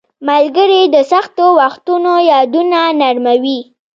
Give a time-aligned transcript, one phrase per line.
[0.27, 3.59] •ملګري د سختو وختونو یادونه نرموي.